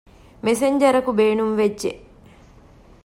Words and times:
މެސެންޖަރަކު 0.45 1.11
ބޭނުންވެއްޖެ 1.17 1.91